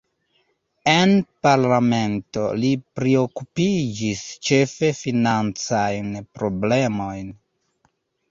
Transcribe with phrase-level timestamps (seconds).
[0.93, 1.11] En
[1.47, 7.29] parlamento li priokupiĝis ĉefe financajn problemojn.